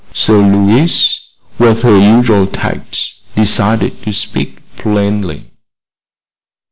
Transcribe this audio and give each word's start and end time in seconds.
So 0.15 0.39
Louise, 0.41 1.19
with 1.59 1.83
her 1.83 1.95
usual 1.95 2.47
tact, 2.47 3.13
decided 3.35 4.01
to 4.01 4.11
speak 4.11 4.57
plainly. 4.75 5.51